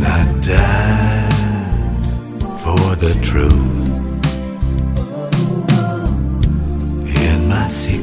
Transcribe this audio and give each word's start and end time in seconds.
When 0.00 0.10
I 0.10 0.24
die 0.40 1.30
for 2.62 2.96
the 2.96 3.12
truth 3.22 3.52
in 7.22 7.48
my 7.48 7.68
secret. 7.68 7.99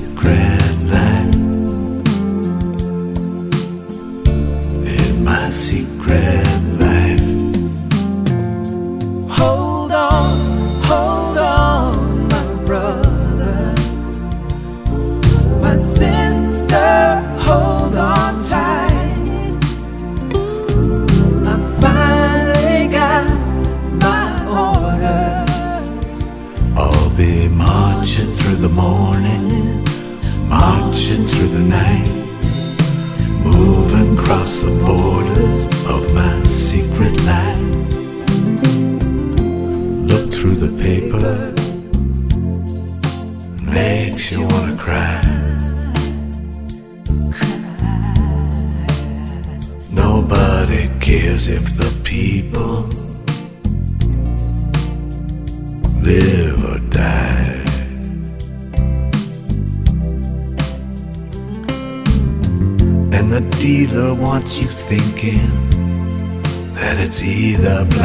the. 67.62 67.97